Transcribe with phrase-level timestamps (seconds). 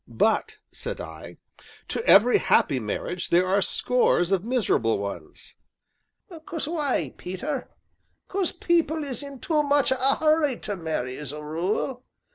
[0.07, 1.37] "But," said I,
[1.89, 5.53] "to every happy marriage there are scores of miserable ones."
[6.43, 7.69] "'Cause why, Peter?
[8.27, 12.03] 'Cause people is in too much o' a hurry to marry, as a rule.